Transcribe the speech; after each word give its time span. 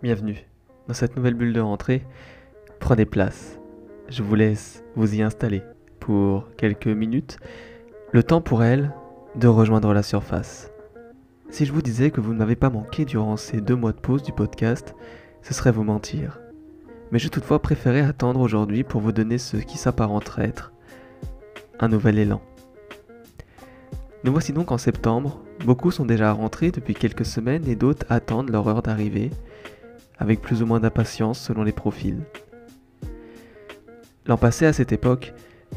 Bienvenue 0.00 0.46
dans 0.86 0.94
cette 0.94 1.16
nouvelle 1.16 1.34
bulle 1.34 1.52
de 1.52 1.60
rentrée. 1.60 2.06
Prenez 2.78 3.04
place. 3.04 3.58
Je 4.08 4.22
vous 4.22 4.36
laisse 4.36 4.84
vous 4.94 5.16
y 5.16 5.22
installer 5.22 5.60
pour 5.98 6.54
quelques 6.56 6.86
minutes, 6.86 7.38
le 8.12 8.22
temps 8.22 8.40
pour 8.40 8.62
elle 8.62 8.94
de 9.34 9.48
rejoindre 9.48 9.92
la 9.92 10.04
surface. 10.04 10.70
Si 11.50 11.66
je 11.66 11.72
vous 11.72 11.82
disais 11.82 12.12
que 12.12 12.20
vous 12.20 12.32
ne 12.32 12.38
m'avez 12.38 12.54
pas 12.54 12.70
manqué 12.70 13.04
durant 13.06 13.36
ces 13.36 13.60
deux 13.60 13.74
mois 13.74 13.90
de 13.90 13.98
pause 13.98 14.22
du 14.22 14.30
podcast, 14.30 14.94
ce 15.42 15.52
serait 15.52 15.72
vous 15.72 15.82
mentir. 15.82 16.38
Mais 17.10 17.18
j'ai 17.18 17.28
toutefois 17.28 17.60
préféré 17.60 18.00
attendre 18.00 18.38
aujourd'hui 18.38 18.84
pour 18.84 19.00
vous 19.00 19.10
donner 19.10 19.38
ce 19.38 19.56
qui 19.56 19.78
s'apparenterait 19.78 20.46
être 20.46 20.72
un 21.80 21.88
nouvel 21.88 22.20
élan. 22.20 22.40
Nous 24.22 24.30
voici 24.30 24.52
donc 24.52 24.70
en 24.70 24.78
septembre, 24.78 25.42
beaucoup 25.64 25.90
sont 25.90 26.06
déjà 26.06 26.30
rentrés 26.30 26.70
depuis 26.70 26.94
quelques 26.94 27.26
semaines 27.26 27.68
et 27.68 27.74
d'autres 27.74 28.06
attendent 28.08 28.50
leur 28.50 28.68
heure 28.68 28.82
d'arrivée, 28.82 29.30
avec 30.18 30.40
plus 30.40 30.62
ou 30.62 30.66
moins 30.66 30.80
d'impatience 30.80 31.38
selon 31.38 31.62
les 31.62 31.72
profils. 31.72 32.20
L'an 34.26 34.36
passé, 34.36 34.66
à 34.66 34.72
cette 34.72 34.92
époque, 34.92 35.32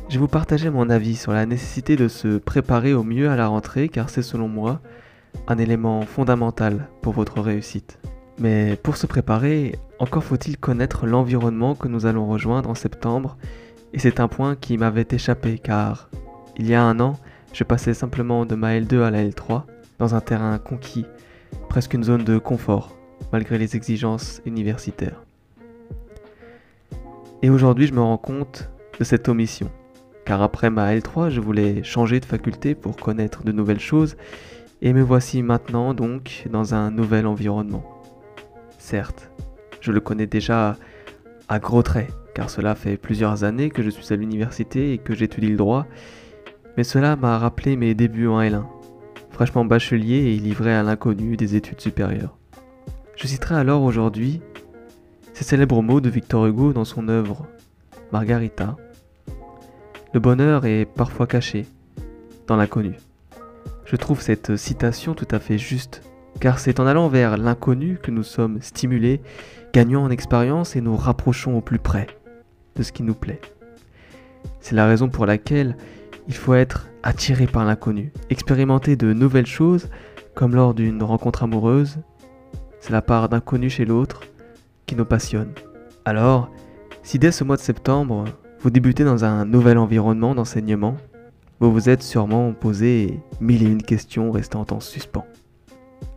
je 0.09 0.19
vous 0.19 0.27
partageais 0.27 0.69
mon 0.69 0.89
avis 0.89 1.15
sur 1.15 1.31
la 1.31 1.45
nécessité 1.45 1.95
de 1.95 2.07
se 2.07 2.37
préparer 2.37 2.93
au 2.93 3.03
mieux 3.03 3.29
à 3.29 3.35
la 3.35 3.47
rentrée 3.47 3.89
car 3.89 4.09
c'est 4.09 4.21
selon 4.21 4.47
moi 4.47 4.81
un 5.47 5.57
élément 5.57 6.01
fondamental 6.01 6.89
pour 7.01 7.13
votre 7.13 7.39
réussite. 7.39 7.99
Mais 8.39 8.75
pour 8.81 8.97
se 8.97 9.07
préparer, 9.07 9.75
encore 9.99 10.23
faut-il 10.23 10.57
connaître 10.57 11.05
l'environnement 11.05 11.75
que 11.75 11.87
nous 11.87 12.05
allons 12.05 12.27
rejoindre 12.27 12.69
en 12.69 12.75
septembre 12.75 13.37
et 13.93 13.99
c'est 13.99 14.19
un 14.19 14.27
point 14.27 14.55
qui 14.55 14.77
m'avait 14.77 15.07
échappé 15.11 15.57
car 15.57 16.09
il 16.57 16.67
y 16.67 16.75
a 16.75 16.83
un 16.83 16.99
an, 16.99 17.13
je 17.53 17.63
passais 17.63 17.93
simplement 17.93 18.45
de 18.45 18.55
ma 18.55 18.77
L2 18.79 19.01
à 19.01 19.11
la 19.11 19.23
L3 19.23 19.63
dans 19.99 20.15
un 20.15 20.21
terrain 20.21 20.57
conquis, 20.57 21.05
presque 21.69 21.93
une 21.93 22.03
zone 22.03 22.23
de 22.23 22.37
confort 22.37 22.95
malgré 23.31 23.57
les 23.57 23.75
exigences 23.75 24.41
universitaires. 24.45 25.23
Et 27.41 27.49
aujourd'hui, 27.49 27.87
je 27.87 27.93
me 27.93 28.01
rends 28.01 28.17
compte 28.17 28.69
de 28.99 29.03
cette 29.03 29.27
omission. 29.29 29.71
Car 30.25 30.41
après 30.41 30.69
ma 30.69 30.95
L3, 30.95 31.29
je 31.29 31.41
voulais 31.41 31.83
changer 31.83 32.19
de 32.19 32.25
faculté 32.25 32.75
pour 32.75 32.95
connaître 32.95 33.43
de 33.43 33.51
nouvelles 33.51 33.79
choses, 33.79 34.15
et 34.81 34.93
me 34.93 35.01
voici 35.01 35.41
maintenant 35.43 35.93
donc 35.93 36.45
dans 36.51 36.73
un 36.73 36.91
nouvel 36.91 37.25
environnement. 37.25 37.83
Certes, 38.77 39.31
je 39.79 39.91
le 39.91 39.99
connais 39.99 40.27
déjà 40.27 40.77
à 41.49 41.59
gros 41.59 41.83
traits, 41.83 42.11
car 42.33 42.49
cela 42.49 42.75
fait 42.75 42.97
plusieurs 42.97 43.43
années 43.43 43.69
que 43.69 43.83
je 43.83 43.89
suis 43.89 44.13
à 44.13 44.17
l'université 44.17 44.93
et 44.93 44.97
que 44.97 45.15
j'étudie 45.15 45.49
le 45.49 45.57
droit, 45.57 45.87
mais 46.77 46.83
cela 46.83 47.15
m'a 47.15 47.37
rappelé 47.37 47.75
mes 47.75 47.93
débuts 47.93 48.27
en 48.27 48.41
L1, 48.41 48.63
fraîchement 49.31 49.65
bachelier 49.65 50.33
et 50.33 50.37
livré 50.37 50.73
à 50.73 50.83
l'inconnu 50.83 51.37
des 51.37 51.55
études 51.55 51.81
supérieures. 51.81 52.37
Je 53.15 53.27
citerai 53.27 53.55
alors 53.55 53.83
aujourd'hui 53.83 54.41
ces 55.33 55.43
célèbres 55.43 55.81
mots 55.81 56.01
de 56.01 56.09
Victor 56.09 56.45
Hugo 56.45 56.73
dans 56.73 56.85
son 56.85 57.07
œuvre 57.07 57.47
Margarita. 58.11 58.75
Le 60.13 60.19
bonheur 60.19 60.65
est 60.65 60.85
parfois 60.85 61.27
caché 61.27 61.65
dans 62.47 62.57
l'inconnu. 62.57 62.95
Je 63.85 63.95
trouve 63.95 64.21
cette 64.21 64.55
citation 64.55 65.13
tout 65.13 65.27
à 65.31 65.39
fait 65.39 65.57
juste, 65.57 66.01
car 66.39 66.59
c'est 66.59 66.79
en 66.79 66.87
allant 66.87 67.07
vers 67.07 67.37
l'inconnu 67.37 67.97
que 68.01 68.11
nous 68.11 68.23
sommes 68.23 68.61
stimulés, 68.61 69.21
gagnons 69.73 70.03
en 70.03 70.09
expérience 70.09 70.75
et 70.75 70.81
nous 70.81 70.95
rapprochons 70.95 71.57
au 71.57 71.61
plus 71.61 71.79
près 71.79 72.07
de 72.75 72.83
ce 72.83 72.91
qui 72.91 73.03
nous 73.03 73.15
plaît. 73.15 73.41
C'est 74.59 74.75
la 74.75 74.87
raison 74.87 75.09
pour 75.09 75.25
laquelle 75.25 75.77
il 76.27 76.33
faut 76.33 76.53
être 76.53 76.87
attiré 77.03 77.47
par 77.47 77.65
l'inconnu, 77.65 78.11
expérimenter 78.29 78.95
de 78.95 79.13
nouvelles 79.13 79.45
choses, 79.45 79.89
comme 80.35 80.55
lors 80.55 80.73
d'une 80.73 81.03
rencontre 81.03 81.43
amoureuse, 81.43 81.99
c'est 82.81 82.91
la 82.91 83.01
part 83.01 83.29
d'inconnu 83.29 83.69
chez 83.69 83.85
l'autre 83.85 84.21
qui 84.85 84.95
nous 84.95 85.05
passionne. 85.05 85.53
Alors, 86.03 86.51
si 87.03 87.19
dès 87.19 87.31
ce 87.31 87.43
mois 87.43 87.55
de 87.55 87.61
septembre, 87.61 88.25
vous 88.59 88.69
débutez 88.69 89.03
dans 89.03 89.23
un 89.23 89.45
nouvel 89.45 89.77
environnement 89.77 90.35
d'enseignement, 90.35 90.97
vous 91.59 91.71
vous 91.71 91.89
êtes 91.89 92.03
sûrement 92.03 92.53
posé 92.53 93.19
mille 93.39 93.63
et 93.63 93.67
une 93.67 93.83
questions 93.83 94.31
restant 94.31 94.65
en 94.71 94.79
suspens. 94.79 95.25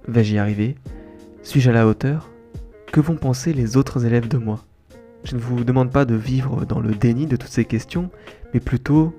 Vais-je 0.09 0.35
y 0.35 0.39
arriver? 0.39 0.75
Suis-je 1.43 1.71
à 1.71 1.75
la 1.75 1.87
hauteur? 1.87 2.31
Que 2.91 3.01
vont 3.01 3.17
penser 3.17 3.53
les 3.53 3.77
autres 3.77 4.07
élèves 4.07 4.29
de 4.29 4.39
moi? 4.39 4.65
Je 5.25 5.37
ne 5.37 5.41
vous 5.41 5.65
demande 5.65 5.91
pas 5.91 6.05
de 6.05 6.15
vivre 6.15 6.65
dans 6.65 6.81
le 6.81 6.95
déni 6.95 7.27
de 7.27 7.37
toutes 7.37 7.51
ces 7.51 7.65
questions, 7.65 8.11
mais 8.53 8.61
plutôt 8.61 9.15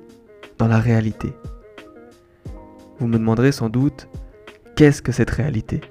dans 0.57 0.67
la 0.67 0.79
réalité. 0.79 1.33
Vous 2.99 3.07
me 3.07 3.17
demanderez 3.17 3.51
sans 3.51 3.69
doute, 3.69 4.07
qu'est-ce 4.75 5.01
que 5.01 5.11
cette 5.11 5.31
réalité? 5.31 5.81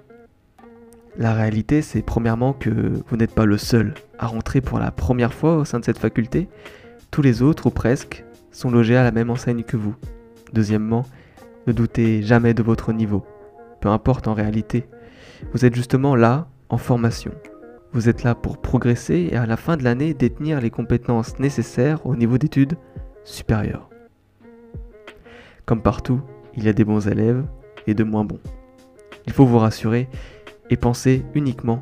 La 1.16 1.32
réalité, 1.32 1.80
c'est 1.80 2.02
premièrement 2.02 2.52
que 2.52 2.70
vous 3.08 3.16
n'êtes 3.16 3.34
pas 3.34 3.44
le 3.44 3.58
seul 3.58 3.94
à 4.18 4.26
rentrer 4.26 4.60
pour 4.60 4.78
la 4.78 4.90
première 4.90 5.32
fois 5.32 5.56
au 5.56 5.64
sein 5.64 5.78
de 5.78 5.84
cette 5.84 5.98
faculté. 5.98 6.48
Tous 7.10 7.22
les 7.22 7.42
autres, 7.42 7.66
ou 7.66 7.70
presque, 7.70 8.24
sont 8.50 8.70
logés 8.70 8.96
à 8.96 9.04
la 9.04 9.12
même 9.12 9.30
enseigne 9.30 9.62
que 9.62 9.76
vous. 9.76 9.94
Deuxièmement, 10.52 11.04
ne 11.66 11.72
doutez 11.72 12.22
jamais 12.22 12.52
de 12.52 12.62
votre 12.62 12.92
niveau. 12.92 13.24
Peu 13.80 13.88
importe 13.88 14.26
en 14.26 14.34
réalité. 14.34 14.86
Vous 15.52 15.64
êtes 15.64 15.74
justement 15.74 16.16
là, 16.16 16.48
en 16.68 16.78
formation. 16.78 17.32
Vous 17.92 18.08
êtes 18.08 18.24
là 18.24 18.34
pour 18.34 18.58
progresser 18.58 19.28
et 19.30 19.36
à 19.36 19.46
la 19.46 19.56
fin 19.56 19.76
de 19.76 19.84
l'année 19.84 20.14
détenir 20.14 20.60
les 20.60 20.70
compétences 20.70 21.38
nécessaires 21.38 22.04
au 22.06 22.16
niveau 22.16 22.38
d'études 22.38 22.76
supérieures. 23.22 23.88
Comme 25.64 25.80
partout, 25.80 26.20
il 26.56 26.64
y 26.64 26.68
a 26.68 26.72
des 26.72 26.84
bons 26.84 27.06
élèves 27.06 27.44
et 27.86 27.94
de 27.94 28.02
moins 28.02 28.24
bons. 28.24 28.40
Il 29.26 29.32
faut 29.32 29.46
vous 29.46 29.58
rassurer, 29.58 30.08
et 30.70 30.76
pensez 30.76 31.24
uniquement 31.34 31.80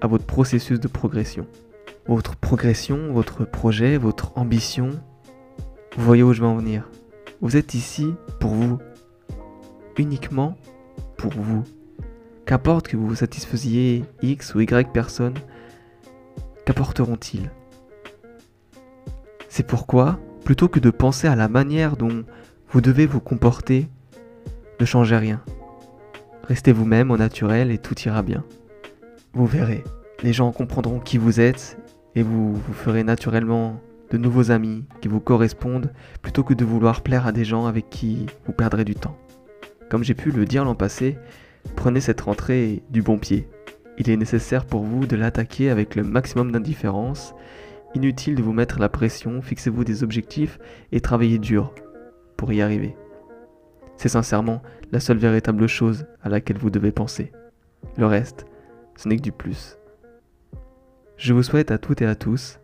à 0.00 0.06
votre 0.06 0.24
processus 0.24 0.80
de 0.80 0.88
progression. 0.88 1.46
Votre 2.06 2.36
progression, 2.36 3.12
votre 3.12 3.44
projet, 3.44 3.98
votre 3.98 4.36
ambition, 4.36 4.90
vous 5.96 6.04
voyez 6.04 6.22
où 6.22 6.32
je 6.32 6.40
veux 6.40 6.46
en 6.46 6.56
venir. 6.56 6.88
Vous 7.40 7.56
êtes 7.56 7.74
ici 7.74 8.14
pour 8.38 8.52
vous, 8.52 8.78
uniquement 9.96 10.56
pour 11.16 11.32
vous. 11.32 11.64
Qu'importe 12.46 12.88
que 12.88 12.96
vous 12.96 13.14
satisfaisiez 13.14 14.04
X 14.22 14.54
ou 14.54 14.60
Y 14.60 14.92
personnes, 14.92 15.38
qu'apporteront-ils 16.64 17.50
C'est 19.48 19.66
pourquoi, 19.66 20.18
plutôt 20.44 20.68
que 20.68 20.80
de 20.80 20.90
penser 20.90 21.28
à 21.28 21.36
la 21.36 21.48
manière 21.48 21.96
dont 21.96 22.24
vous 22.70 22.80
devez 22.80 23.06
vous 23.06 23.20
comporter, 23.20 23.88
ne 24.80 24.84
changez 24.84 25.16
rien. 25.16 25.42
Restez 26.50 26.72
vous-même 26.72 27.12
au 27.12 27.16
naturel 27.16 27.70
et 27.70 27.78
tout 27.78 27.94
ira 28.00 28.22
bien. 28.22 28.42
Vous 29.34 29.46
verrez, 29.46 29.84
les 30.24 30.32
gens 30.32 30.50
comprendront 30.50 30.98
qui 30.98 31.16
vous 31.16 31.38
êtes 31.38 31.78
et 32.16 32.24
vous 32.24 32.56
vous 32.56 32.72
ferez 32.72 33.04
naturellement 33.04 33.80
de 34.10 34.18
nouveaux 34.18 34.50
amis 34.50 34.84
qui 35.00 35.06
vous 35.06 35.20
correspondent 35.20 35.92
plutôt 36.22 36.42
que 36.42 36.54
de 36.54 36.64
vouloir 36.64 37.02
plaire 37.02 37.24
à 37.24 37.30
des 37.30 37.44
gens 37.44 37.66
avec 37.66 37.88
qui 37.88 38.26
vous 38.46 38.52
perdrez 38.52 38.84
du 38.84 38.96
temps. 38.96 39.16
Comme 39.90 40.02
j'ai 40.02 40.14
pu 40.14 40.32
le 40.32 40.44
dire 40.44 40.64
l'an 40.64 40.74
passé, 40.74 41.18
prenez 41.76 42.00
cette 42.00 42.22
rentrée 42.22 42.82
du 42.90 43.00
bon 43.00 43.16
pied. 43.16 43.46
Il 43.96 44.10
est 44.10 44.16
nécessaire 44.16 44.64
pour 44.64 44.82
vous 44.82 45.06
de 45.06 45.14
l'attaquer 45.14 45.70
avec 45.70 45.94
le 45.94 46.02
maximum 46.02 46.50
d'indifférence. 46.50 47.32
Inutile 47.94 48.34
de 48.34 48.42
vous 48.42 48.52
mettre 48.52 48.80
la 48.80 48.88
pression, 48.88 49.40
fixez-vous 49.40 49.84
des 49.84 50.02
objectifs 50.02 50.58
et 50.90 51.00
travaillez 51.00 51.38
dur 51.38 51.72
pour 52.36 52.52
y 52.52 52.60
arriver. 52.60 52.96
C'est 54.00 54.08
sincèrement 54.08 54.62
la 54.92 54.98
seule 54.98 55.18
véritable 55.18 55.66
chose 55.66 56.06
à 56.22 56.30
laquelle 56.30 56.56
vous 56.56 56.70
devez 56.70 56.90
penser. 56.90 57.32
Le 57.98 58.06
reste, 58.06 58.46
ce 58.96 59.06
n'est 59.06 59.16
que 59.16 59.20
du 59.20 59.30
plus. 59.30 59.76
Je 61.18 61.34
vous 61.34 61.42
souhaite 61.42 61.70
à 61.70 61.76
toutes 61.76 62.00
et 62.00 62.06
à 62.06 62.14
tous 62.14 62.60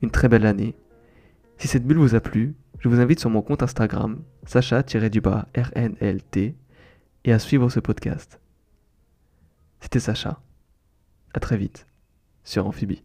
une 0.00 0.10
très 0.10 0.28
belle 0.28 0.44
année. 0.44 0.74
Si 1.56 1.68
cette 1.68 1.86
bulle 1.86 1.98
vous 1.98 2.16
a 2.16 2.20
plu, 2.20 2.56
je 2.80 2.88
vous 2.88 2.98
invite 2.98 3.20
sur 3.20 3.30
mon 3.30 3.42
compte 3.42 3.62
Instagram, 3.62 4.24
sacha-du-bas 4.44 5.46
RNLT, 5.56 6.56
et 7.26 7.32
à 7.32 7.38
suivre 7.38 7.68
ce 7.68 7.78
podcast. 7.78 8.40
C'était 9.78 10.00
Sacha. 10.00 10.40
À 11.32 11.38
très 11.38 11.56
vite 11.56 11.86
sur 12.42 12.66
Amphibie. 12.66 13.04